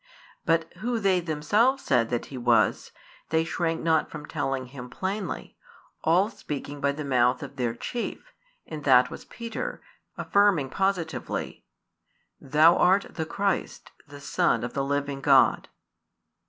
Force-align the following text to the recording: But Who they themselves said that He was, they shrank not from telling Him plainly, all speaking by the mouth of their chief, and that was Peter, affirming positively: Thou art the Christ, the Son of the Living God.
But 0.45 0.73
Who 0.77 0.97
they 0.99 1.19
themselves 1.19 1.83
said 1.83 2.09
that 2.09 2.25
He 2.33 2.35
was, 2.39 2.91
they 3.29 3.43
shrank 3.43 3.83
not 3.83 4.09
from 4.09 4.25
telling 4.25 4.65
Him 4.73 4.89
plainly, 4.89 5.55
all 6.03 6.27
speaking 6.31 6.81
by 6.81 6.91
the 6.91 7.05
mouth 7.05 7.43
of 7.43 7.55
their 7.55 7.75
chief, 7.75 8.33
and 8.65 8.83
that 8.83 9.11
was 9.11 9.25
Peter, 9.25 9.79
affirming 10.17 10.71
positively: 10.71 11.65
Thou 12.39 12.77
art 12.77 13.13
the 13.13 13.27
Christ, 13.27 13.91
the 14.07 14.19
Son 14.19 14.63
of 14.63 14.73
the 14.73 14.83
Living 14.83 15.21
God. 15.21 15.69